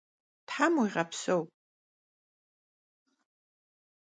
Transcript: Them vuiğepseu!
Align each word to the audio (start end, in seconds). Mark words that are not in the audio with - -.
Them 0.51 0.73
vuiğepseu! 0.79 1.41